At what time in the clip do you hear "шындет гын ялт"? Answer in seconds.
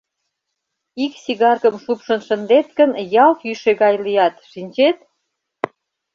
2.27-3.39